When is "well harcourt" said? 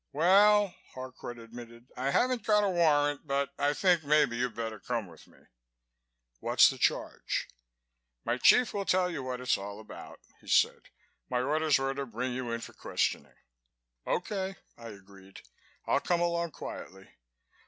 0.13-1.37